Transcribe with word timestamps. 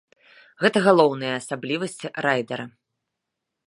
Гэта 0.65 0.77
галоўная 0.87 1.33
асаблівасць 1.41 2.03
райдара. 2.29 2.65